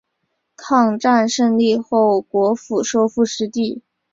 [0.55, 3.83] 抗战胜利后国府收复失地。